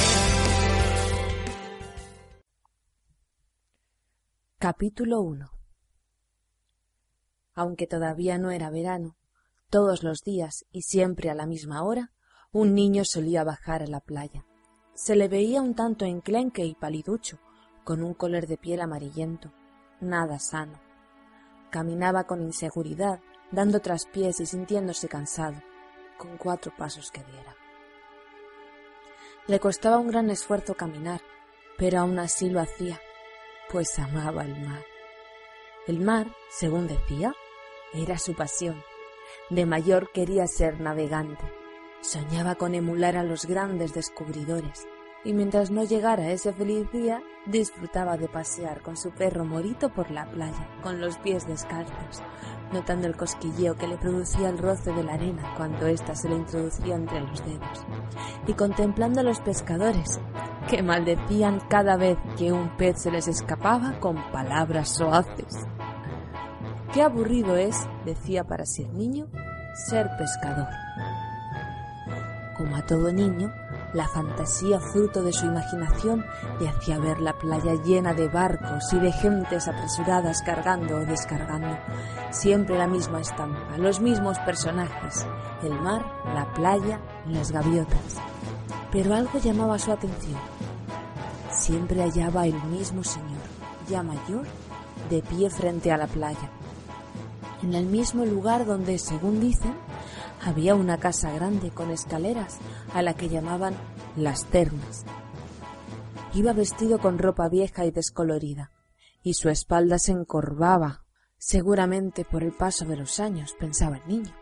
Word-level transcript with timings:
Capítulo 4.58 5.20
1 5.20 5.56
aunque 7.56 7.88
todavía 7.88 8.38
no 8.38 8.52
era 8.52 8.70
verano, 8.70 9.16
todos 9.70 10.04
los 10.04 10.22
días 10.22 10.66
y 10.72 10.84
siempre 10.84 11.30
a 11.30 11.36
la 11.36 11.46
misma 11.46 11.84
hora, 11.84 12.12
un 12.52 12.74
niño 12.74 13.04
solía 13.06 13.44
bajar 13.44 13.84
a 13.84 13.88
la 13.88 14.00
playa. 14.00 14.46
Se 14.94 15.16
le 15.16 15.28
veía 15.28 15.62
un 15.62 15.76
tanto 15.76 16.06
enclenque 16.06 16.64
y 16.64 16.76
paliducho, 16.76 17.40
con 17.84 18.04
un 18.04 18.14
color 18.14 18.48
de 18.48 18.58
piel 18.58 18.82
amarillento, 18.82 19.52
nada 20.00 20.40
sano. 20.40 20.80
Caminaba 21.70 22.26
con 22.26 22.42
inseguridad, 22.42 23.20
dando 23.52 23.80
traspiés 23.80 24.40
y 24.40 24.46
sintiéndose 24.46 25.08
cansado, 25.08 25.62
con 26.18 26.38
cuatro 26.38 26.72
pasos 26.78 27.12
que 27.12 27.24
diera. 27.24 27.56
Le 29.48 29.60
costaba 29.60 29.98
un 29.98 30.08
gran 30.08 30.30
esfuerzo 30.30 30.76
caminar, 30.76 31.22
pero 31.78 32.00
aún 32.00 32.18
así 32.20 32.50
lo 32.50 32.62
hacía, 32.62 33.00
pues 33.70 34.00
amaba 34.00 34.44
el 34.44 34.56
mar. 34.66 34.84
El 35.88 36.00
mar, 36.00 36.28
según 36.50 36.88
decía, 36.88 37.34
era 37.96 38.18
su 38.18 38.34
pasión. 38.34 38.82
De 39.50 39.66
mayor 39.66 40.12
quería 40.12 40.48
ser 40.48 40.80
navegante. 40.80 41.44
Soñaba 42.02 42.56
con 42.56 42.76
emular 42.76 43.18
a 43.18 43.24
los 43.24 43.46
grandes 43.46 43.94
descubridores, 43.94 44.88
y 45.24 45.34
mientras 45.34 45.72
no 45.72 45.84
llegara 45.84 46.30
ese 46.30 46.54
feliz 46.54 46.90
día, 46.92 47.22
disfrutaba 47.48 48.16
de 48.16 48.28
pasear 48.28 48.82
con 48.82 48.96
su 48.96 49.12
perro 49.12 49.44
morito 49.44 49.92
por 49.92 50.12
la 50.12 50.30
playa, 50.30 50.70
con 50.84 51.02
los 51.02 51.18
pies 51.18 51.48
descalzos, 51.48 52.22
notando 52.72 53.08
el 53.08 53.18
cosquilleo 53.18 53.76
que 53.76 53.88
le 53.88 53.98
producía 53.98 54.50
el 54.50 54.60
roce 54.60 54.92
de 54.92 55.04
la 55.04 55.14
arena 55.14 55.54
cuando 55.58 55.88
ésta 55.88 56.16
se 56.16 56.30
le 56.30 56.36
introducía 56.36 56.96
entre 56.96 57.22
los 57.22 57.44
dedos, 57.44 57.86
y 58.46 58.54
contemplando 58.54 59.22
a 59.22 59.24
los 59.24 59.40
pescadores, 59.40 60.20
que 60.70 60.84
maldecían 60.84 61.60
cada 61.70 61.98
vez 61.98 62.18
que 62.38 62.52
un 62.52 62.78
pez 62.78 63.02
se 63.02 63.12
les 63.12 63.28
escapaba 63.28 64.00
con 64.00 64.16
palabras 64.32 64.96
soaces. 64.96 65.66
Qué 66.96 67.02
aburrido 67.02 67.58
es, 67.58 67.76
decía 68.06 68.46
para 68.46 68.66
sí 68.66 68.84
el 68.84 68.98
niño, 68.98 69.28
ser 69.90 70.10
pescador. 70.18 70.70
Como 72.56 72.78
a 72.78 72.86
todo 72.86 73.12
niño, 73.12 73.52
la 73.94 74.08
fantasía 74.08 74.80
fruto 74.80 75.22
de 75.22 75.34
su 75.34 75.46
imaginación 75.46 76.26
le 76.58 76.70
hacía 76.70 76.98
ver 76.98 77.20
la 77.20 77.34
playa 77.34 77.74
llena 77.84 78.14
de 78.14 78.30
barcos 78.30 78.94
y 78.94 79.00
de 79.00 79.12
gentes 79.12 79.68
apresuradas 79.68 80.42
cargando 80.42 80.96
o 80.96 81.06
descargando. 81.06 81.78
Siempre 82.32 82.78
la 82.78 82.88
misma 82.88 83.20
estampa, 83.20 83.78
los 83.78 84.00
mismos 84.00 84.40
personajes, 84.40 85.28
el 85.64 85.74
mar, 85.74 86.06
la 86.34 86.54
playa, 86.54 87.02
las 87.28 87.52
gaviotas. 87.52 88.22
Pero 88.94 89.16
algo 89.16 89.38
llamaba 89.40 89.78
su 89.80 89.92
atención. 89.92 90.40
Siempre 91.52 92.04
hallaba 92.04 92.48
el 92.48 92.64
mismo 92.64 93.04
señor, 93.04 93.44
ya 93.90 94.02
mayor, 94.02 94.46
de 95.10 95.22
pie 95.22 95.50
frente 95.50 95.92
a 95.92 95.98
la 95.98 96.08
playa, 96.08 96.50
en 97.66 97.74
el 97.74 97.88
mismo 97.88 98.26
lugar 98.26 98.68
donde, 98.68 99.00
según 99.00 99.42
dicen, 99.42 99.74
había 100.44 100.76
una 100.76 101.00
casa 101.00 101.32
grande 101.32 101.72
con 101.72 101.90
escaleras 101.90 102.60
a 102.94 103.02
la 103.02 103.16
que 103.16 103.28
llamaban 103.28 103.74
las 104.16 104.46
termas. 104.46 105.04
Iba 106.36 106.54
vestido 106.54 107.00
con 107.00 107.18
ropa 107.18 107.50
vieja 107.50 107.84
y 107.86 107.90
descolorida, 107.90 108.70
y 109.24 109.34
su 109.34 109.50
espalda 109.50 109.98
se 109.98 110.12
encorvaba, 110.12 111.06
seguramente 111.40 112.24
por 112.24 112.44
el 112.44 112.52
paso 112.52 112.86
de 112.86 112.98
los 112.98 113.20
años, 113.20 113.56
pensaba 113.60 113.98
el 113.98 114.08
niño. 114.08 114.34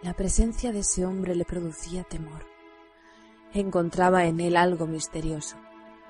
La 0.00 0.14
presencia 0.14 0.70
de 0.70 0.80
ese 0.80 1.04
hombre 1.04 1.34
le 1.34 1.44
producía 1.44 2.04
temor. 2.04 2.46
Encontraba 3.52 4.26
en 4.26 4.38
él 4.38 4.56
algo 4.56 4.86
misterioso, 4.86 5.56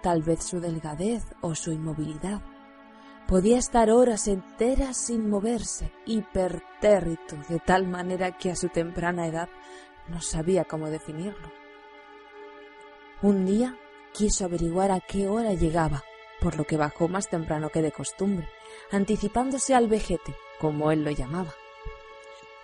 tal 0.02 0.22
vez 0.22 0.44
su 0.44 0.60
delgadez 0.60 1.24
o 1.40 1.54
su 1.54 1.72
inmovilidad, 1.72 2.42
Podía 3.30 3.58
estar 3.58 3.90
horas 3.90 4.26
enteras 4.26 4.96
sin 4.96 5.30
moverse, 5.30 5.92
hipertérrito, 6.04 7.36
de 7.48 7.60
tal 7.60 7.86
manera 7.86 8.36
que 8.36 8.50
a 8.50 8.56
su 8.56 8.70
temprana 8.70 9.28
edad 9.28 9.48
no 10.08 10.20
sabía 10.20 10.64
cómo 10.64 10.90
definirlo. 10.90 11.48
Un 13.22 13.46
día 13.46 13.78
quiso 14.12 14.46
averiguar 14.46 14.90
a 14.90 14.98
qué 14.98 15.28
hora 15.28 15.54
llegaba, 15.54 16.02
por 16.40 16.56
lo 16.56 16.64
que 16.64 16.76
bajó 16.76 17.06
más 17.06 17.28
temprano 17.28 17.68
que 17.68 17.82
de 17.82 17.92
costumbre, 17.92 18.48
anticipándose 18.90 19.76
al 19.76 19.86
vejete, 19.86 20.34
como 20.60 20.90
él 20.90 21.04
lo 21.04 21.12
llamaba. 21.12 21.54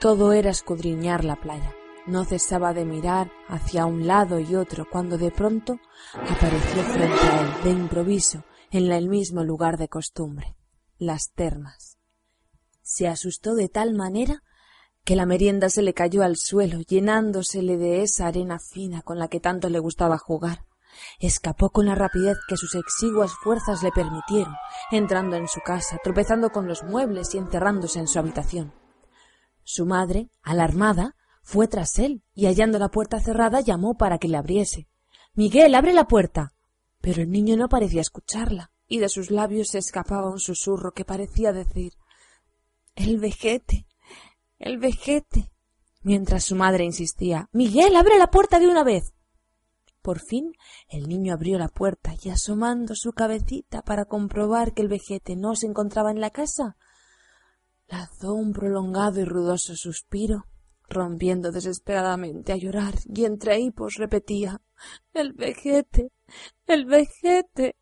Todo 0.00 0.32
era 0.32 0.50
escudriñar 0.50 1.24
la 1.24 1.36
playa. 1.36 1.76
No 2.06 2.24
cesaba 2.24 2.74
de 2.74 2.84
mirar 2.84 3.30
hacia 3.46 3.86
un 3.86 4.08
lado 4.08 4.40
y 4.40 4.56
otro 4.56 4.84
cuando 4.90 5.16
de 5.16 5.30
pronto 5.30 5.78
apareció 6.12 6.82
frente 6.82 7.20
a 7.20 7.40
él, 7.40 7.62
de 7.62 7.70
improviso, 7.70 8.42
en 8.76 8.92
el 8.92 9.08
mismo 9.08 9.42
lugar 9.42 9.78
de 9.78 9.88
costumbre 9.88 10.56
las 10.98 11.32
termas. 11.32 11.98
Se 12.82 13.08
asustó 13.08 13.54
de 13.54 13.68
tal 13.68 13.94
manera 13.94 14.42
que 15.04 15.16
la 15.16 15.26
merienda 15.26 15.70
se 15.70 15.82
le 15.82 15.94
cayó 15.94 16.22
al 16.22 16.36
suelo, 16.36 16.80
llenándosele 16.80 17.76
de 17.76 18.02
esa 18.02 18.26
arena 18.26 18.58
fina 18.58 19.02
con 19.02 19.18
la 19.18 19.28
que 19.28 19.40
tanto 19.40 19.68
le 19.68 19.78
gustaba 19.78 20.18
jugar. 20.18 20.66
Escapó 21.20 21.70
con 21.70 21.86
la 21.86 21.94
rapidez 21.94 22.38
que 22.48 22.56
sus 22.56 22.74
exiguas 22.74 23.32
fuerzas 23.42 23.82
le 23.82 23.92
permitieron, 23.92 24.54
entrando 24.90 25.36
en 25.36 25.48
su 25.48 25.60
casa, 25.60 25.98
tropezando 26.02 26.50
con 26.50 26.66
los 26.66 26.82
muebles 26.82 27.34
y 27.34 27.38
encerrándose 27.38 27.98
en 27.98 28.08
su 28.08 28.18
habitación. 28.18 28.74
Su 29.62 29.86
madre, 29.86 30.30
alarmada, 30.42 31.14
fue 31.42 31.68
tras 31.68 31.98
él 31.98 32.22
y 32.34 32.46
hallando 32.46 32.78
la 32.78 32.88
puerta 32.88 33.20
cerrada 33.20 33.60
llamó 33.60 33.96
para 33.96 34.18
que 34.18 34.28
le 34.28 34.36
abriese. 34.36 34.88
Miguel, 35.34 35.74
abre 35.74 35.92
la 35.92 36.08
puerta. 36.08 36.55
Pero 37.00 37.22
el 37.22 37.30
niño 37.30 37.56
no 37.56 37.68
parecía 37.68 38.00
escucharla 38.00 38.72
y 38.88 38.98
de 38.98 39.08
sus 39.08 39.30
labios 39.30 39.68
se 39.68 39.78
escapaba 39.78 40.30
un 40.30 40.38
susurro 40.38 40.92
que 40.92 41.04
parecía 41.04 41.52
decir 41.52 41.94
El 42.94 43.18
vejete. 43.18 43.86
El 44.58 44.78
vejete. 44.78 45.50
mientras 46.02 46.44
su 46.44 46.56
madre 46.56 46.84
insistía 46.84 47.48
Miguel, 47.52 47.96
abre 47.96 48.18
la 48.18 48.30
puerta 48.30 48.58
de 48.58 48.68
una 48.68 48.84
vez. 48.84 49.12
Por 50.02 50.20
fin 50.20 50.52
el 50.88 51.08
niño 51.08 51.34
abrió 51.34 51.58
la 51.58 51.68
puerta 51.68 52.14
y 52.22 52.30
asomando 52.30 52.94
su 52.94 53.12
cabecita 53.12 53.82
para 53.82 54.04
comprobar 54.04 54.72
que 54.72 54.82
el 54.82 54.88
vejete 54.88 55.34
no 55.34 55.56
se 55.56 55.66
encontraba 55.66 56.12
en 56.12 56.20
la 56.20 56.30
casa, 56.30 56.76
lanzó 57.88 58.34
un 58.34 58.52
prolongado 58.52 59.20
y 59.20 59.24
rudoso 59.24 59.74
suspiro, 59.76 60.46
rompiendo 60.88 61.50
desesperadamente 61.50 62.52
a 62.52 62.56
llorar, 62.56 62.94
y 63.04 63.24
entre 63.24 63.58
hipos 63.58 63.94
repetía 63.96 64.60
El 65.12 65.32
vejete. 65.32 66.12
El 66.66 66.86
vejete. 66.86 67.76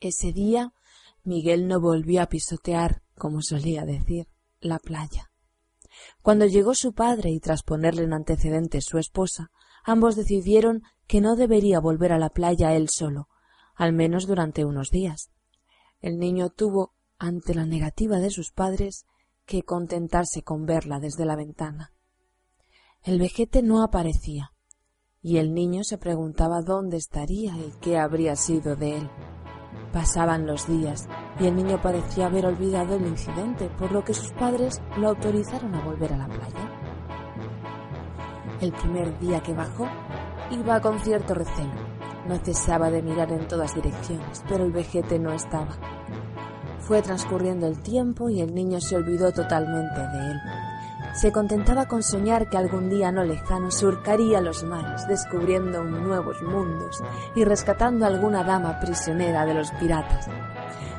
Ese 0.00 0.32
día 0.32 0.72
Miguel 1.24 1.68
no 1.68 1.80
volvió 1.80 2.20
a 2.22 2.26
pisotear, 2.26 3.02
como 3.16 3.40
solía 3.40 3.86
decir, 3.86 4.28
la 4.60 4.78
playa. 4.78 5.30
Cuando 6.22 6.44
llegó 6.46 6.74
su 6.74 6.92
padre 6.92 7.30
y 7.30 7.40
tras 7.40 7.62
ponerle 7.62 8.02
en 8.02 8.12
antecedentes 8.12 8.84
su 8.84 8.98
esposa, 8.98 9.50
ambos 9.84 10.16
decidieron 10.16 10.82
que 11.06 11.20
no 11.20 11.34
debería 11.36 11.80
volver 11.80 12.12
a 12.12 12.18
la 12.18 12.30
playa 12.30 12.74
él 12.74 12.88
solo, 12.90 13.28
al 13.74 13.92
menos 13.92 14.26
durante 14.26 14.64
unos 14.64 14.90
días. 14.90 15.30
El 16.00 16.18
niño 16.18 16.50
tuvo, 16.50 16.94
ante 17.18 17.54
la 17.54 17.64
negativa 17.64 18.18
de 18.18 18.30
sus 18.30 18.52
padres, 18.52 19.06
que 19.46 19.62
contentarse 19.62 20.42
con 20.42 20.66
verla 20.66 21.00
desde 21.00 21.24
la 21.24 21.36
ventana. 21.36 21.92
El 23.02 23.18
vejete 23.18 23.62
no 23.62 23.82
aparecía, 23.82 24.53
y 25.24 25.38
el 25.38 25.52
niño 25.52 25.82
se 25.82 25.98
preguntaba 25.98 26.62
dónde 26.62 26.98
estaría 26.98 27.56
y 27.56 27.72
qué 27.80 27.98
habría 27.98 28.36
sido 28.36 28.76
de 28.76 28.98
él 28.98 29.10
Pasaban 29.94 30.44
los 30.44 30.66
días 30.66 31.06
y 31.38 31.46
el 31.46 31.54
niño 31.54 31.80
parecía 31.80 32.26
haber 32.26 32.46
olvidado 32.46 32.96
el 32.96 33.06
incidente, 33.06 33.70
por 33.78 33.92
lo 33.92 34.02
que 34.02 34.12
sus 34.12 34.32
padres 34.32 34.82
lo 34.98 35.10
autorizaron 35.10 35.72
a 35.72 35.84
volver 35.84 36.12
a 36.12 36.16
la 36.18 36.26
playa. 36.26 36.68
El 38.60 38.72
primer 38.72 39.16
día 39.20 39.40
que 39.40 39.54
bajó, 39.54 39.86
iba 40.50 40.80
con 40.80 40.98
cierto 40.98 41.34
recelo. 41.34 41.70
No 42.26 42.36
cesaba 42.38 42.90
de 42.90 43.02
mirar 43.02 43.30
en 43.30 43.46
todas 43.46 43.72
direcciones, 43.72 44.42
pero 44.48 44.64
el 44.64 44.72
vejete 44.72 45.16
no 45.20 45.32
estaba. 45.32 45.78
Fue 46.80 47.00
transcurriendo 47.00 47.68
el 47.68 47.80
tiempo 47.80 48.28
y 48.28 48.40
el 48.40 48.52
niño 48.52 48.80
se 48.80 48.96
olvidó 48.96 49.30
totalmente 49.30 50.00
de 50.00 50.30
él. 50.32 50.63
Se 51.14 51.30
contentaba 51.30 51.86
con 51.86 52.02
soñar 52.02 52.48
que 52.48 52.56
algún 52.56 52.90
día 52.90 53.12
no 53.12 53.22
lejano 53.22 53.70
surcaría 53.70 54.40
los 54.40 54.64
mares, 54.64 55.06
descubriendo 55.06 55.84
nuevos 55.84 56.42
mundos 56.42 57.02
y 57.36 57.44
rescatando 57.44 58.04
a 58.04 58.08
alguna 58.08 58.42
dama 58.42 58.80
prisionera 58.80 59.46
de 59.46 59.54
los 59.54 59.70
piratas. 59.72 60.26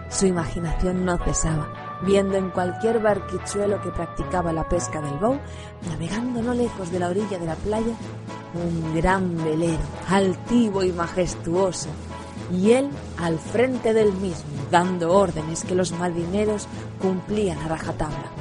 Su 0.09 0.25
imaginación 0.25 1.03
no 1.03 1.17
cesaba, 1.17 1.67
viendo 2.05 2.37
en 2.37 2.49
cualquier 2.49 3.01
barquichuelo 3.01 3.81
que 3.81 3.89
practicaba 3.89 4.53
la 4.53 4.69
pesca 4.69 5.01
del 5.01 5.15
bow, 5.15 5.37
navegando 5.89 6.41
no 6.41 6.53
lejos 6.53 6.91
de 6.91 6.99
la 6.99 7.09
orilla 7.09 7.37
de 7.37 7.47
la 7.47 7.55
playa, 7.55 7.93
un 8.53 8.95
gran 8.95 9.35
velero, 9.43 9.83
altivo 10.07 10.83
y 10.83 10.93
majestuoso, 10.93 11.89
y 12.53 12.71
él 12.71 12.89
al 13.17 13.37
frente 13.37 13.93
del 13.93 14.13
mismo, 14.13 14.45
dando 14.71 15.11
órdenes 15.11 15.65
que 15.65 15.75
los 15.75 15.91
marineros 15.91 16.69
cumplían 17.01 17.59
a 17.59 17.67
rajatabla. 17.67 18.34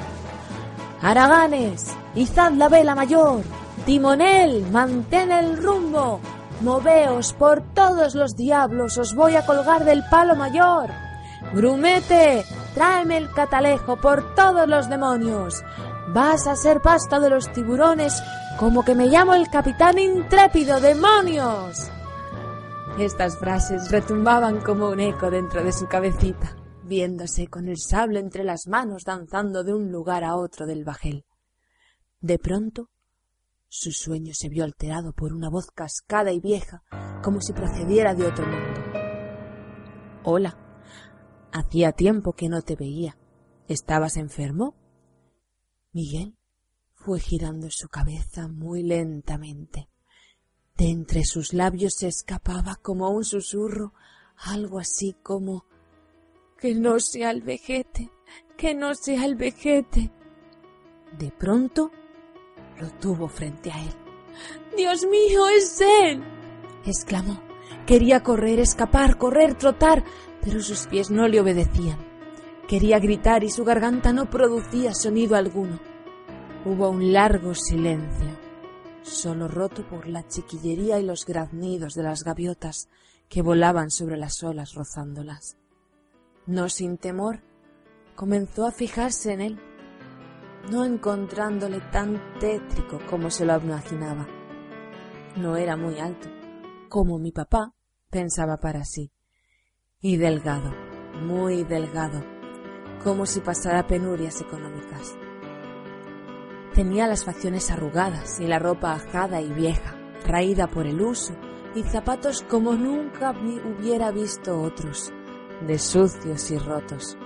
Araganes, 1.04 1.94
izad 2.14 2.52
la 2.52 2.70
vela 2.70 2.94
mayor. 2.94 3.42
Timonel, 3.84 4.64
mantén 4.72 5.30
el 5.32 5.62
rumbo. 5.62 6.18
Moveos 6.62 7.34
por 7.34 7.60
todos 7.74 8.14
los 8.14 8.36
diablos, 8.36 8.96
os 8.96 9.14
voy 9.14 9.36
a 9.36 9.44
colgar 9.44 9.84
del 9.84 10.02
palo 10.10 10.34
mayor. 10.34 10.88
Grumete, 11.52 12.42
tráeme 12.74 13.18
el 13.18 13.30
catalejo 13.32 13.96
por 13.96 14.34
todos 14.34 14.66
los 14.66 14.88
demonios. 14.88 15.62
Vas 16.14 16.46
a 16.46 16.56
ser 16.56 16.80
pasta 16.80 17.20
de 17.20 17.28
los 17.28 17.52
tiburones, 17.52 18.22
como 18.58 18.82
que 18.82 18.94
me 18.94 19.08
llamo 19.08 19.34
el 19.34 19.50
capitán 19.50 19.98
intrépido, 19.98 20.80
demonios. 20.80 21.90
Estas 22.98 23.36
frases 23.36 23.90
retumbaban 23.90 24.62
como 24.62 24.88
un 24.88 25.00
eco 25.00 25.30
dentro 25.30 25.62
de 25.62 25.72
su 25.72 25.86
cabecita 25.86 26.63
viéndose 26.84 27.48
con 27.48 27.68
el 27.68 27.78
sable 27.78 28.20
entre 28.20 28.44
las 28.44 28.66
manos 28.66 29.04
danzando 29.04 29.64
de 29.64 29.74
un 29.74 29.90
lugar 29.90 30.24
a 30.24 30.36
otro 30.36 30.66
del 30.66 30.84
bajel. 30.84 31.24
De 32.20 32.38
pronto 32.38 32.90
su 33.68 33.90
sueño 33.90 34.32
se 34.34 34.48
vio 34.48 34.62
alterado 34.62 35.12
por 35.12 35.32
una 35.32 35.50
voz 35.50 35.66
cascada 35.72 36.32
y 36.32 36.38
vieja, 36.38 36.84
como 37.24 37.40
si 37.40 37.52
procediera 37.52 38.14
de 38.14 38.26
otro 38.26 38.46
mundo. 38.46 38.80
Hola. 40.22 40.56
Hacía 41.52 41.92
tiempo 41.92 42.34
que 42.34 42.48
no 42.48 42.62
te 42.62 42.76
veía. 42.76 43.18
¿Estabas 43.68 44.16
enfermo? 44.16 44.76
Miguel 45.92 46.36
fue 46.94 47.20
girando 47.20 47.68
su 47.70 47.88
cabeza 47.88 48.48
muy 48.48 48.82
lentamente. 48.82 49.88
De 50.76 50.90
entre 50.90 51.24
sus 51.24 51.52
labios 51.52 51.94
se 51.94 52.08
escapaba 52.08 52.76
como 52.76 53.10
un 53.10 53.24
susurro, 53.24 53.92
algo 54.36 54.78
así 54.78 55.16
como 55.22 55.66
que 56.64 56.74
no 56.74 56.98
sea 56.98 57.30
el 57.30 57.42
vejete, 57.42 58.10
que 58.56 58.74
no 58.74 58.94
sea 58.94 59.26
el 59.26 59.34
vejete. 59.34 60.10
De 61.18 61.30
pronto 61.30 61.90
lo 62.80 62.88
tuvo 62.92 63.28
frente 63.28 63.70
a 63.70 63.78
él. 63.82 63.92
Dios 64.74 65.04
mío, 65.04 65.46
es 65.50 65.78
él. 65.82 66.24
exclamó. 66.86 67.38
Quería 67.86 68.22
correr, 68.22 68.60
escapar, 68.60 69.18
correr, 69.18 69.56
trotar, 69.56 70.04
pero 70.40 70.62
sus 70.62 70.86
pies 70.86 71.10
no 71.10 71.28
le 71.28 71.38
obedecían. 71.38 71.98
Quería 72.66 72.98
gritar 72.98 73.44
y 73.44 73.50
su 73.50 73.62
garganta 73.62 74.14
no 74.14 74.30
producía 74.30 74.94
sonido 74.94 75.36
alguno. 75.36 75.78
Hubo 76.64 76.88
un 76.88 77.12
largo 77.12 77.54
silencio, 77.54 78.38
solo 79.02 79.48
roto 79.48 79.86
por 79.86 80.08
la 80.08 80.26
chiquillería 80.26 80.98
y 80.98 81.04
los 81.04 81.26
graznidos 81.26 81.92
de 81.92 82.04
las 82.04 82.24
gaviotas 82.24 82.88
que 83.28 83.42
volaban 83.42 83.90
sobre 83.90 84.16
las 84.16 84.42
olas 84.42 84.72
rozándolas 84.72 85.58
no 86.46 86.68
sin 86.68 86.98
temor, 86.98 87.40
comenzó 88.14 88.66
a 88.66 88.72
fijarse 88.72 89.32
en 89.32 89.40
él, 89.40 89.60
no 90.70 90.84
encontrándole 90.84 91.80
tan 91.90 92.20
tétrico 92.38 93.00
como 93.08 93.30
se 93.30 93.46
lo 93.46 93.58
imaginaba. 93.58 94.26
No 95.36 95.56
era 95.56 95.76
muy 95.76 95.98
alto, 95.98 96.28
como 96.88 97.18
mi 97.18 97.32
papá, 97.32 97.72
pensaba 98.10 98.58
para 98.58 98.84
sí, 98.84 99.10
y 100.00 100.16
delgado, 100.16 100.70
muy 101.22 101.64
delgado, 101.64 102.22
como 103.02 103.26
si 103.26 103.40
pasara 103.40 103.86
penurias 103.86 104.40
económicas. 104.40 105.16
Tenía 106.74 107.06
las 107.06 107.24
facciones 107.24 107.70
arrugadas 107.70 108.40
y 108.40 108.46
la 108.46 108.58
ropa 108.58 108.92
ajada 108.92 109.40
y 109.40 109.52
vieja, 109.52 109.96
raída 110.26 110.66
por 110.66 110.86
el 110.86 111.00
uso, 111.00 111.34
y 111.74 111.82
zapatos 111.82 112.42
como 112.42 112.74
nunca 112.74 113.32
hubiera 113.32 114.10
visto 114.10 114.60
otros 114.60 115.12
de 115.60 115.78
sucios 115.78 116.50
y 116.50 116.58
rotos. 116.58 117.16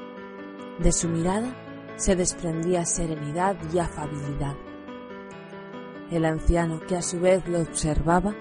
De 0.79 0.93
su 0.93 1.09
mirada 1.09 1.55
se 1.97 2.15
desprendía 2.15 2.85
serenidad 2.85 3.57
y 3.73 3.79
afabilidad. 3.79 4.55
El 6.11 6.25
anciano, 6.25 6.81
que 6.81 6.97
a 6.97 7.03
su 7.03 7.21
vez 7.21 7.47
lo 7.49 7.61
observaba, 7.61 8.35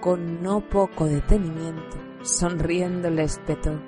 con 0.00 0.42
no 0.42 0.60
poco 0.60 1.06
detenimiento, 1.06 1.96
sonriendo 2.22 3.08
le 3.10 3.22
espetó. 3.22 3.80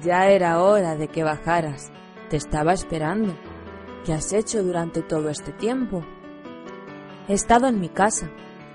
Ya 0.00 0.28
era 0.28 0.62
hora 0.62 0.96
de 0.96 1.08
que 1.08 1.24
bajaras. 1.24 1.90
Te 2.30 2.36
estaba 2.36 2.72
esperando. 2.72 3.34
¿Qué 4.04 4.12
has 4.12 4.32
hecho 4.32 4.62
durante 4.62 5.02
todo 5.02 5.28
este 5.28 5.52
tiempo? 5.52 6.04
He 7.28 7.34
estado 7.34 7.66
en 7.68 7.80
mi 7.80 7.88
casa, 7.88 8.30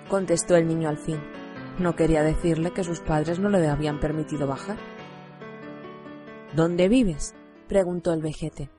contestó 0.10 0.56
el 0.56 0.68
niño 0.68 0.90
al 0.90 0.98
fin. 0.98 1.20
No 1.80 1.96
quería 1.96 2.24
decirle 2.24 2.72
que 2.72 2.84
sus 2.84 3.00
padres 3.00 3.40
no 3.40 3.50
le 3.50 3.68
habían 3.68 4.00
permitido 4.00 4.48
bajar. 4.48 4.78
¿Dónde 6.56 6.88
vives? 6.88 7.36
preguntó 7.68 8.14
el 8.14 8.22
vejete. 8.22 8.72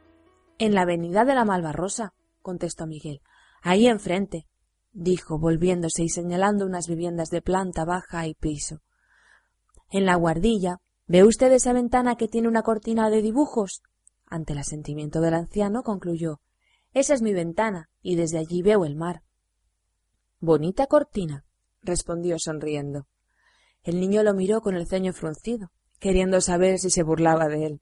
En 0.58 0.74
la 0.74 0.82
avenida 0.82 1.24
de 1.24 1.34
la 1.34 1.44
Malvarrosa, 1.44 2.14
contestó 2.40 2.86
Miguel. 2.86 3.20
Ahí 3.60 3.86
enfrente, 3.86 4.46
dijo, 4.92 5.38
volviéndose 5.38 6.02
y 6.02 6.08
señalando 6.08 6.64
unas 6.64 6.88
viviendas 6.88 7.28
de 7.28 7.42
planta 7.42 7.84
baja 7.84 8.26
y 8.26 8.34
piso. 8.34 8.80
En 9.90 10.06
la 10.06 10.14
guardilla, 10.14 10.78
¿ve 11.06 11.24
usted 11.24 11.52
esa 11.52 11.74
ventana 11.74 12.16
que 12.16 12.26
tiene 12.26 12.48
una 12.48 12.62
cortina 12.62 13.10
de 13.10 13.20
dibujos? 13.20 13.82
Ante 14.26 14.54
el 14.54 14.60
asentimiento 14.60 15.20
del 15.20 15.34
anciano 15.34 15.82
concluyó 15.82 16.40
Esa 16.94 17.14
es 17.14 17.22
mi 17.22 17.34
ventana, 17.34 17.90
y 18.00 18.16
desde 18.16 18.38
allí 18.38 18.62
veo 18.62 18.86
el 18.86 18.96
mar. 18.96 19.22
Bonita 20.40 20.86
cortina, 20.86 21.44
respondió 21.82 22.36
sonriendo. 22.38 23.06
El 23.82 24.00
niño 24.00 24.22
lo 24.22 24.32
miró 24.32 24.62
con 24.62 24.74
el 24.74 24.86
ceño 24.86 25.12
fruncido 25.12 25.70
queriendo 25.98 26.40
saber 26.40 26.78
si 26.78 26.90
se 26.90 27.02
burlaba 27.02 27.48
de 27.48 27.66
él. 27.66 27.80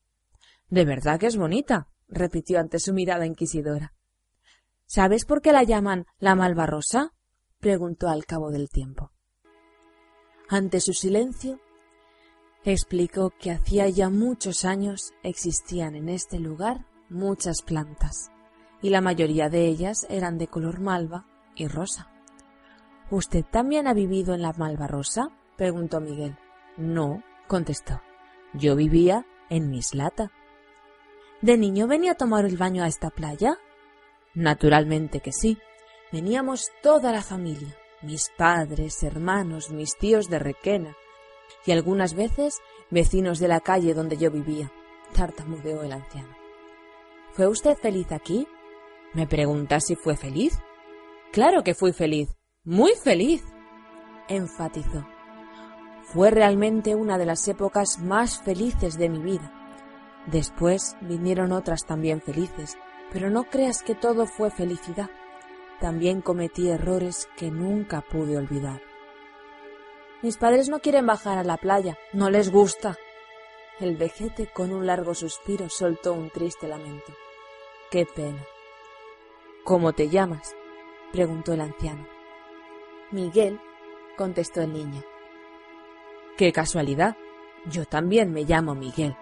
De 0.69 0.85
verdad 0.85 1.21
que 1.21 1.27
es 1.27 1.37
bonita, 1.37 1.89
repitió 2.09 2.59
ante 2.59 2.79
su 2.79 2.93
mirada 2.93 3.27
inquisidora. 3.27 3.95
¿Sabes 4.87 5.25
por 5.25 5.43
qué 5.43 5.53
la 5.53 5.65
llaman 5.65 6.07
la 6.19 6.35
Malvarrosa? 6.35 7.13
preguntó 7.59 8.09
al 8.09 8.25
cabo 8.27 8.51
del 8.51 8.69
tiempo. 8.69 9.13
Ante 10.49 10.81
su 10.81 10.93
silencio, 10.93 11.61
explicó 12.65 13.31
que 13.31 13.51
hacía 13.51 13.89
ya 13.89 14.11
muchos 14.11 14.65
años 14.65 15.13
existían 15.23 15.97
en 15.97 16.09
este 16.09 16.39
lugar 16.39 16.87
muchas 17.09 17.63
plantas, 17.63 18.31
y 18.83 18.91
la 18.91 19.01
mayoría 19.01 19.49
de 19.49 19.67
ellas 19.67 20.07
eran 20.09 20.39
de 20.39 20.49
color 20.49 20.81
malva 20.81 21.27
y 21.55 21.67
rosa. 21.67 22.11
¿Usted 23.11 23.45
también 23.45 23.87
ha 23.87 23.95
vivido 23.95 24.35
en 24.35 24.43
la 24.43 24.53
Malvarrosa? 24.53 25.31
preguntó 25.57 26.01
Miguel. 26.01 26.37
No, 26.77 27.23
contestó. 27.47 28.03
Yo 28.53 28.77
vivía 28.77 29.27
en 29.51 29.71
Mislata. 29.71 30.31
¿De 31.43 31.57
niño 31.57 31.87
venía 31.87 32.13
a 32.13 32.17
tomar 32.17 32.45
el 32.45 32.57
baño 32.57 32.83
a 32.83 32.89
esta 32.89 33.11
playa? 33.11 33.59
Naturalmente 34.35 35.21
que 35.21 35.33
sí. 35.33 35.59
Veníamos 36.13 36.71
toda 36.83 37.13
la 37.13 37.23
familia, 37.23 37.77
mis 38.03 38.31
padres, 38.37 39.03
hermanos, 39.03 39.71
mis 39.71 39.97
tíos 39.97 40.29
de 40.29 40.39
Requena, 40.39 40.97
y 41.65 41.73
algunas 41.73 42.15
veces 42.15 42.59
vecinos 42.91 43.39
de 43.39 43.49
la 43.49 43.61
calle 43.61 43.93
donde 43.93 44.17
yo 44.17 44.31
vivía, 44.31 44.71
tartamudeó 45.15 45.83
el 45.83 45.93
anciano. 45.93 46.35
¿Fue 47.33 47.49
usted 47.49 47.77
feliz 47.77 48.13
aquí? 48.13 48.47
¿Me 49.15 49.27
pregunta 49.27 49.81
si 49.81 49.97
fue 49.97 50.17
feliz? 50.17 50.59
Claro 51.33 51.65
que 51.65 51.75
fui 51.75 51.93
feliz, 51.93 52.29
muy 52.65 52.93
feliz, 52.95 53.45
enfatizó. 54.29 55.07
Fue 56.07 56.31
realmente 56.31 56.95
una 56.95 57.19
de 57.19 57.27
las 57.27 57.49
épocas 57.49 57.99
más 57.99 58.41
felices 58.41 58.97
de 58.97 59.09
mi 59.09 59.19
vida. 59.19 59.53
Después 60.27 60.97
vinieron 61.01 61.51
otras 61.51 61.85
también 61.85 62.23
felices, 62.23 62.79
pero 63.13 63.29
no 63.29 63.45
creas 63.45 63.83
que 63.83 63.97
todo 63.97 64.27
fue 64.27 64.53
felicidad. 64.53 65.11
También 65.81 66.21
cometí 66.21 66.71
errores 66.71 67.29
que 67.37 67.51
nunca 67.51 68.03
pude 68.03 68.37
olvidar. 68.37 68.81
Mis 70.23 70.37
padres 70.37 70.69
no 70.69 70.79
quieren 70.79 71.07
bajar 71.07 71.39
a 71.39 71.45
la 71.45 71.57
playa, 71.57 71.99
no 72.13 72.31
les 72.31 72.53
gusta. 72.53 72.97
El 73.81 73.97
vejete, 73.97 74.47
con 74.47 74.73
un 74.73 74.87
largo 74.87 75.13
suspiro, 75.13 75.69
soltó 75.69 76.13
un 76.13 76.31
triste 76.31 76.69
lamento. 76.69 77.13
Qué 77.91 78.07
pena. 78.07 78.45
¿Cómo 79.65 79.93
te 79.93 80.09
llamas? 80.09 80.55
preguntó 81.13 81.53
el 81.53 81.63
anciano. 81.63 82.07
Miguel, 83.11 83.61
contestó 84.17 84.63
el 84.63 84.73
niño. 84.73 85.03
Qué 86.37 86.53
casualidad. 86.53 87.17
Yo 87.65 87.87
también 87.87 88.31
me 88.31 88.45
llamo 88.45 88.75
Miguel. 88.75 89.17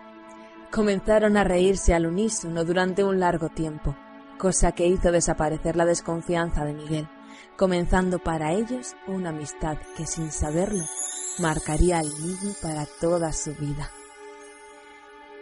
Comenzaron 0.72 1.36
a 1.36 1.44
reírse 1.44 1.94
al 1.94 2.06
unísono 2.06 2.64
durante 2.64 3.04
un 3.04 3.20
largo 3.20 3.50
tiempo, 3.50 3.96
cosa 4.36 4.72
que 4.72 4.88
hizo 4.88 5.12
desaparecer 5.12 5.76
la 5.76 5.84
desconfianza 5.84 6.64
de 6.64 6.72
Miguel, 6.72 7.08
comenzando 7.56 8.18
para 8.18 8.52
ellos 8.52 8.96
una 9.06 9.28
amistad 9.28 9.78
que 9.96 10.06
sin 10.06 10.32
saberlo 10.32 10.82
marcaría 11.38 12.00
al 12.00 12.08
niño 12.08 12.52
para 12.60 12.84
toda 13.00 13.32
su 13.32 13.54
vida. 13.54 13.90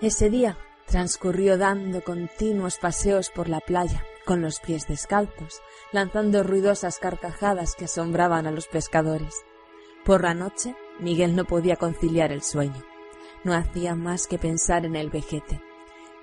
Ese 0.03 0.29
día 0.29 0.59
transcurrió 0.87 1.57
dando 1.57 2.03
continuos 2.03 2.77
paseos 2.77 3.31
por 3.31 3.49
la 3.49 3.61
playa, 3.61 4.05
con 4.27 4.43
los 4.43 4.61
pies 4.61 4.87
descalzos, 4.89 5.63
lanzando 5.91 6.43
ruidosas 6.43 6.99
carcajadas 6.99 7.75
que 7.77 7.87
asombraban 7.87 8.47
a 8.47 8.51
los 8.51 8.67
pescadores. 8.67 9.35
Por 10.05 10.23
la 10.23 10.35
noche, 10.35 10.77
Miguel 11.01 11.35
no 11.35 11.45
podía 11.45 11.77
conciliar 11.77 12.33
el 12.33 12.43
sueño. 12.43 12.83
No 13.45 13.55
hacía 13.55 13.95
más 13.95 14.27
que 14.27 14.39
pensar 14.39 14.85
en 14.85 14.97
el 14.97 15.11
vejete. 15.11 15.61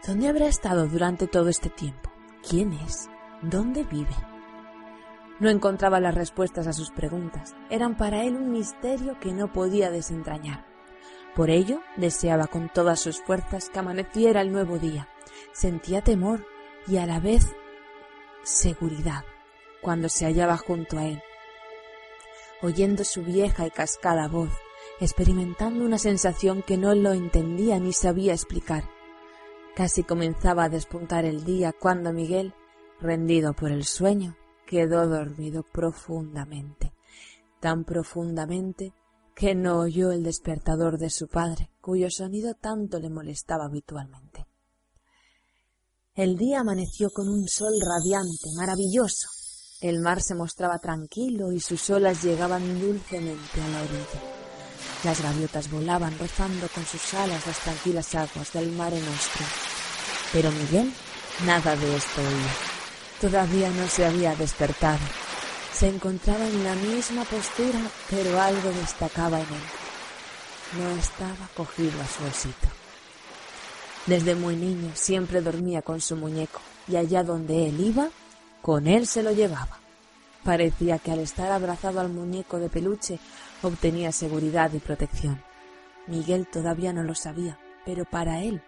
¿Dónde 0.05 0.27
habrá 0.27 0.47
estado 0.47 0.87
durante 0.87 1.27
todo 1.27 1.49
este 1.49 1.69
tiempo? 1.69 2.11
¿Quién 2.47 2.73
es? 2.73 3.09
¿Dónde 3.41 3.83
vive? 3.83 4.15
No 5.39 5.49
encontraba 5.49 5.99
las 5.99 6.15
respuestas 6.15 6.67
a 6.67 6.73
sus 6.73 6.91
preguntas. 6.91 7.55
Eran 7.69 7.97
para 7.97 8.23
él 8.23 8.35
un 8.35 8.51
misterio 8.51 9.19
que 9.19 9.33
no 9.33 9.51
podía 9.51 9.91
desentrañar. 9.91 10.65
Por 11.35 11.49
ello, 11.49 11.81
deseaba 11.97 12.47
con 12.47 12.69
todas 12.69 12.99
sus 12.99 13.21
fuerzas 13.21 13.69
que 13.69 13.79
amaneciera 13.79 14.41
el 14.41 14.51
nuevo 14.51 14.79
día. 14.79 15.07
Sentía 15.53 16.01
temor 16.01 16.45
y 16.87 16.97
a 16.97 17.05
la 17.05 17.19
vez 17.19 17.55
seguridad 18.43 19.23
cuando 19.81 20.09
se 20.09 20.25
hallaba 20.25 20.57
junto 20.57 20.97
a 20.97 21.05
él, 21.05 21.21
oyendo 22.61 23.03
su 23.03 23.23
vieja 23.23 23.65
y 23.67 23.71
cascada 23.71 24.27
voz, 24.27 24.51
experimentando 24.99 25.85
una 25.85 25.97
sensación 25.97 26.61
que 26.61 26.77
no 26.77 26.93
lo 26.95 27.13
entendía 27.13 27.79
ni 27.79 27.93
sabía 27.93 28.33
explicar. 28.33 28.83
Casi 29.75 30.03
comenzaba 30.03 30.65
a 30.65 30.69
despuntar 30.69 31.25
el 31.25 31.45
día 31.45 31.73
cuando 31.73 32.11
Miguel, 32.11 32.53
rendido 32.99 33.53
por 33.53 33.71
el 33.71 33.85
sueño, 33.85 34.35
quedó 34.65 35.07
dormido 35.07 35.63
profundamente, 35.63 36.93
tan 37.59 37.85
profundamente 37.85 38.93
que 39.35 39.55
no 39.55 39.79
oyó 39.79 40.11
el 40.11 40.23
despertador 40.23 40.97
de 40.97 41.09
su 41.09 41.27
padre, 41.27 41.71
cuyo 41.79 42.11
sonido 42.11 42.55
tanto 42.55 42.99
le 42.99 43.09
molestaba 43.09 43.65
habitualmente. 43.65 44.45
El 46.13 46.35
día 46.35 46.59
amaneció 46.59 47.09
con 47.11 47.29
un 47.29 47.47
sol 47.47 47.71
radiante, 47.81 48.49
maravilloso. 48.57 49.29
El 49.81 49.99
mar 49.99 50.21
se 50.21 50.35
mostraba 50.35 50.79
tranquilo 50.79 51.51
y 51.51 51.59
sus 51.59 51.89
olas 51.89 52.23
llegaban 52.23 52.79
dulcemente 52.79 53.61
a 53.61 53.67
la 53.69 53.81
orilla. 53.81 54.21
Las 55.03 55.21
gaviotas 55.21 55.71
volaban 55.71 56.17
rozando 56.19 56.67
con 56.73 56.85
sus 56.85 57.13
alas 57.13 57.47
las 57.47 57.59
tranquilas 57.59 58.15
aguas 58.15 58.51
del 58.53 58.71
mar 58.73 58.93
en 58.93 59.05
Nostrum. 59.05 59.47
Pero 60.33 60.51
Miguel 60.51 60.91
nada 61.45 61.75
de 61.75 61.95
esto 61.95 62.21
oía. 62.21 62.53
Todavía 63.21 63.69
no 63.71 63.87
se 63.87 64.05
había 64.05 64.35
despertado 64.35 64.99
se 65.79 65.87
encontraba 65.87 66.45
en 66.45 66.63
la 66.65 66.75
misma 66.75 67.23
postura, 67.23 67.79
pero 68.09 68.37
algo 68.41 68.69
destacaba 68.71 69.39
en 69.39 69.45
él. 69.45 70.77
No 70.77 70.89
estaba 70.99 71.47
cogido 71.55 72.01
a 72.01 72.05
su 72.05 72.23
osito. 72.25 72.67
Desde 74.05 74.35
muy 74.35 74.57
niño 74.57 74.91
siempre 74.95 75.41
dormía 75.41 75.81
con 75.81 76.01
su 76.01 76.17
muñeco 76.17 76.59
y 76.87 76.97
allá 76.97 77.23
donde 77.23 77.69
él 77.69 77.79
iba, 77.79 78.09
con 78.61 78.87
él 78.87 79.07
se 79.07 79.23
lo 79.23 79.31
llevaba. 79.31 79.79
Parecía 80.43 80.99
que 80.99 81.11
al 81.11 81.19
estar 81.19 81.51
abrazado 81.51 81.99
al 81.99 82.09
muñeco 82.09 82.59
de 82.59 82.69
peluche 82.69 83.19
obtenía 83.61 84.11
seguridad 84.11 84.71
y 84.73 84.79
protección. 84.79 85.41
Miguel 86.07 86.47
todavía 86.47 86.93
no 86.93 87.03
lo 87.03 87.13
sabía, 87.13 87.59
pero 87.85 88.05
para 88.05 88.41
él 88.41 88.61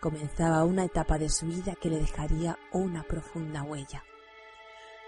comenzaba 0.00 0.64
una 0.64 0.84
etapa 0.84 1.18
de 1.18 1.28
su 1.28 1.46
vida 1.46 1.74
que 1.80 1.88
le 1.88 1.98
dejaría 1.98 2.58
una 2.72 3.02
profunda 3.02 3.62
huella. 3.62 4.04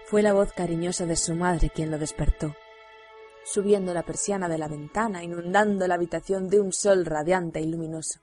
Fue 0.07 0.21
la 0.21 0.33
voz 0.33 0.51
cariñosa 0.53 1.05
de 1.05 1.15
su 1.15 1.35
madre 1.35 1.69
quien 1.69 1.91
lo 1.91 1.99
despertó, 1.99 2.55
subiendo 3.45 3.93
la 3.93 4.03
persiana 4.03 4.49
de 4.49 4.57
la 4.57 4.67
ventana, 4.67 5.23
inundando 5.23 5.87
la 5.87 5.95
habitación 5.95 6.49
de 6.49 6.59
un 6.59 6.73
sol 6.73 7.05
radiante 7.05 7.61
y 7.61 7.67
luminoso. 7.67 8.19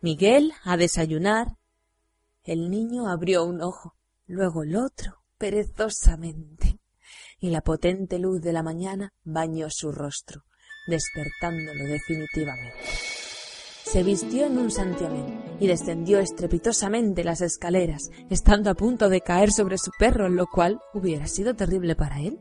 Miguel, 0.00 0.52
a 0.64 0.76
desayunar. 0.76 1.56
El 2.44 2.70
niño 2.70 3.08
abrió 3.08 3.44
un 3.44 3.60
ojo, 3.60 3.96
luego 4.26 4.62
el 4.62 4.76
otro, 4.76 5.18
perezosamente, 5.38 6.78
y 7.38 7.50
la 7.50 7.60
potente 7.60 8.18
luz 8.18 8.40
de 8.40 8.52
la 8.52 8.62
mañana 8.62 9.12
bañó 9.24 9.68
su 9.70 9.92
rostro, 9.92 10.42
despertándolo 10.86 11.84
definitivamente. 11.84 12.78
Se 13.84 14.02
vistió 14.02 14.46
en 14.46 14.58
un 14.58 14.70
santiamén 14.70 15.56
y 15.60 15.68
descendió 15.68 16.18
estrepitosamente 16.18 17.22
las 17.22 17.40
escaleras, 17.40 18.10
estando 18.30 18.70
a 18.70 18.74
punto 18.74 19.08
de 19.08 19.20
caer 19.20 19.52
sobre 19.52 19.78
su 19.78 19.92
perro, 19.96 20.28
lo 20.28 20.46
cual 20.48 20.80
hubiera 20.92 21.28
sido 21.28 21.54
terrible 21.54 21.94
para 21.94 22.20
él. 22.20 22.40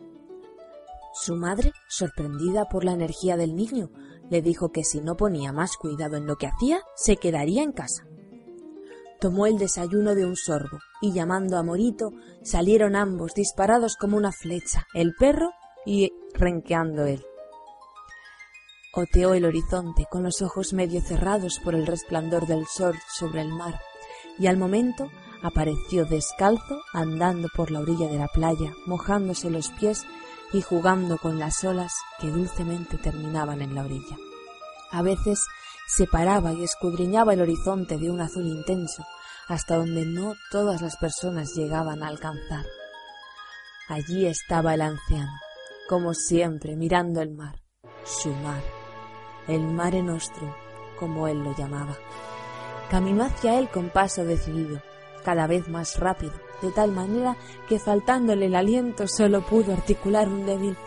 Su 1.13 1.35
madre, 1.35 1.71
sorprendida 1.87 2.65
por 2.65 2.83
la 2.83 2.93
energía 2.93 3.37
del 3.37 3.55
niño, 3.55 3.91
le 4.29 4.41
dijo 4.41 4.71
que 4.71 4.83
si 4.83 5.01
no 5.01 5.15
ponía 5.17 5.53
más 5.53 5.77
cuidado 5.77 6.17
en 6.17 6.25
lo 6.25 6.35
que 6.35 6.47
hacía, 6.47 6.81
se 6.95 7.17
quedaría 7.17 7.61
en 7.61 7.73
casa. 7.73 8.07
Tomó 9.19 9.47
el 9.47 9.57
desayuno 9.57 10.15
de 10.15 10.25
un 10.25 10.35
sorbo 10.35 10.79
y 11.01 11.13
llamando 11.13 11.57
a 11.57 11.63
Morito, 11.63 12.11
salieron 12.43 12.95
ambos 12.95 13.33
disparados 13.33 13.95
como 13.95 14.17
una 14.17 14.31
flecha, 14.31 14.85
el 14.93 15.13
perro 15.15 15.51
y 15.85 16.11
renqueando 16.33 17.05
él. 17.05 17.25
Oteó 18.93 19.33
el 19.33 19.45
horizonte 19.45 20.05
con 20.09 20.23
los 20.23 20.41
ojos 20.41 20.73
medio 20.73 21.01
cerrados 21.01 21.59
por 21.59 21.75
el 21.75 21.85
resplandor 21.85 22.47
del 22.47 22.65
sol 22.65 22.95
sobre 23.13 23.41
el 23.41 23.49
mar, 23.49 23.79
y 24.37 24.47
al 24.47 24.57
momento 24.57 25.09
apareció 25.41 26.05
descalzo 26.05 26.81
andando 26.93 27.49
por 27.55 27.71
la 27.71 27.79
orilla 27.79 28.07
de 28.07 28.17
la 28.17 28.27
playa, 28.27 28.73
mojándose 28.85 29.49
los 29.49 29.69
pies 29.71 30.05
y 30.53 30.61
jugando 30.61 31.17
con 31.17 31.39
las 31.39 31.63
olas 31.63 31.93
que 32.19 32.29
dulcemente 32.29 32.97
terminaban 32.97 33.61
en 33.61 33.75
la 33.75 33.83
orilla. 33.83 34.17
A 34.91 35.01
veces 35.01 35.45
se 35.87 36.07
paraba 36.07 36.53
y 36.53 36.63
escudriñaba 36.63 37.33
el 37.33 37.41
horizonte 37.41 37.97
de 37.97 38.09
un 38.09 38.21
azul 38.21 38.47
intenso, 38.47 39.05
hasta 39.47 39.75
donde 39.75 40.05
no 40.05 40.33
todas 40.51 40.81
las 40.81 40.97
personas 40.97 41.53
llegaban 41.55 42.03
a 42.03 42.07
alcanzar. 42.07 42.65
Allí 43.87 44.25
estaba 44.25 44.73
el 44.73 44.81
anciano, 44.81 45.33
como 45.87 46.13
siempre, 46.13 46.75
mirando 46.75 47.21
el 47.21 47.31
mar, 47.31 47.61
su 48.03 48.33
mar 48.33 48.63
el 49.47 49.61
mare 49.61 50.01
nostrum, 50.01 50.51
como 50.99 51.27
él 51.27 51.43
lo 51.43 51.55
llamaba. 51.55 51.97
Caminó 52.89 53.25
hacia 53.25 53.59
él 53.59 53.69
con 53.69 53.89
paso 53.89 54.23
decidido, 54.23 54.81
cada 55.23 55.47
vez 55.47 55.67
más 55.67 55.99
rápido, 55.99 56.33
de 56.61 56.71
tal 56.71 56.91
manera 56.91 57.35
que 57.67 57.79
faltándole 57.79 58.47
el 58.47 58.55
aliento 58.55 59.07
solo 59.07 59.41
pudo 59.45 59.73
articular 59.73 60.27
un 60.27 60.45
débil 60.45 60.77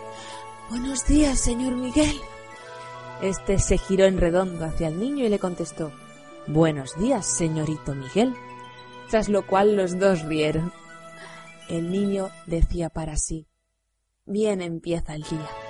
Buenos 0.69 1.05
días, 1.05 1.39
señor 1.39 1.73
Miguel. 1.75 2.15
Este 3.21 3.59
se 3.59 3.77
giró 3.77 4.05
en 4.05 4.17
redondo 4.17 4.63
hacia 4.63 4.87
el 4.87 4.97
niño 4.97 5.25
y 5.25 5.29
le 5.29 5.39
contestó 5.39 5.91
Buenos 6.47 6.97
días, 6.97 7.25
señorito 7.25 7.93
Miguel. 7.93 8.33
Tras 9.09 9.27
lo 9.27 9.45
cual 9.45 9.75
los 9.75 9.99
dos 9.99 10.23
rieron. 10.23 10.71
El 11.67 11.91
niño 11.91 12.29
decía 12.45 12.89
para 12.89 13.17
sí 13.17 13.45
Bien 14.25 14.61
empieza 14.61 15.15
el 15.15 15.23
día. 15.23 15.68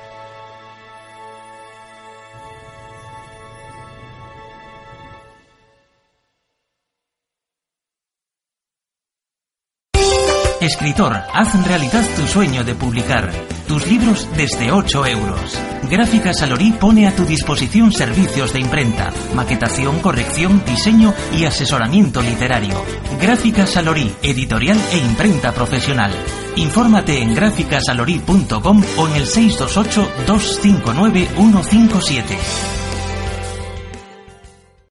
Escritor, 10.62 11.16
haz 11.34 11.66
realidad 11.66 12.04
tu 12.18 12.28
sueño 12.28 12.66
de 12.66 12.76
publicar 12.76 13.32
tus 13.66 13.88
libros 13.88 14.28
desde 14.36 14.74
8 14.74 15.06
euros. 15.06 15.58
Gráfica 15.90 16.34
Salorí 16.34 16.74
pone 16.74 17.08
a 17.08 17.16
tu 17.16 17.24
disposición 17.24 17.94
servicios 17.94 18.52
de 18.52 18.60
imprenta, 18.60 19.14
maquetación, 19.36 20.00
corrección, 20.00 20.62
diseño 20.66 21.14
y 21.38 21.46
asesoramiento 21.46 22.22
literario. 22.22 22.76
Gráfica 23.22 23.66
Salorí, 23.66 24.14
editorial 24.22 24.78
e 24.92 24.98
imprenta 24.98 25.54
profesional. 25.54 26.12
Infórmate 26.58 27.22
en 27.22 27.36
gráficasalorí.com 27.36 28.84
o 28.98 29.08
en 29.08 29.16
el 29.16 29.28
628 29.28 30.12
259 30.28 31.28
157. 31.38 32.79